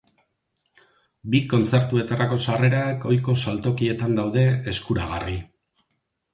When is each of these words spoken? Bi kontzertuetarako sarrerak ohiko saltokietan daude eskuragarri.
Bi 1.33 1.41
kontzertuetarako 1.51 2.41
sarrerak 2.47 3.07
ohiko 3.11 3.37
saltokietan 3.45 4.19
daude 4.23 4.49
eskuragarri. 4.75 5.41